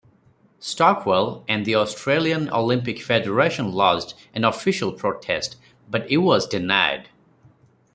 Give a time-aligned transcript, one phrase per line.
[0.59, 5.57] Stockwell and the Australian Olympic Federation lodged an official protest,
[5.91, 7.09] but it was denied.